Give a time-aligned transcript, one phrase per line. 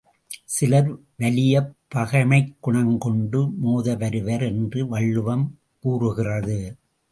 [0.45, 0.87] சிலர்
[1.19, 5.45] வலியப் பகைமைக் குணங்கொண்டு மோதவருவர் என்று வள்ளுவம்
[5.79, 6.59] கூறுகிறது.